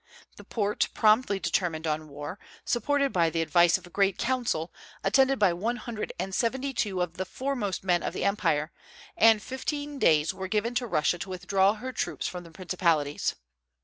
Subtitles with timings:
[0.37, 5.37] The Porte promptly determined on war, supported by the advice of a great Council, attended
[5.37, 8.71] by one hundred and seventy two of the foremost men of the empire,
[9.15, 13.35] and fifteen days were given to Russia to withdraw her troops from the principalities.